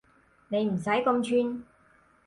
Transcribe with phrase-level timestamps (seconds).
[0.47, 1.63] 你唔使咁串